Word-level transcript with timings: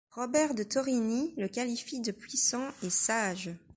Robert 0.13 0.55
de 0.55 0.63
Torigny 0.63 1.31
le 1.37 1.47
qualifie 1.47 1.99
de 1.99 2.11
puissant 2.11 2.69
et 2.81 2.89
sage. 2.89 3.51